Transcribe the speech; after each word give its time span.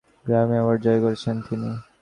Grammy 0.25 0.55
award 0.57 0.79
জয় 0.85 0.99
করেছেন 1.03 1.35
তিনি। 1.47 1.69